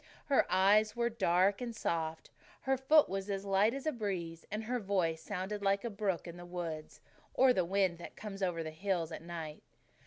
[0.25, 4.63] Her eyes were dark and soft, her foot was as light as a breeze, and
[4.63, 7.01] her voice sounded like a brook in the woods,
[7.35, 9.61] or the wind that comes over the hills at night.